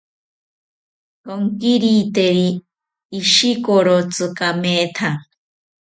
[1.21, 2.49] Tsonkiriteri
[3.19, 5.09] ishikorotsi kametha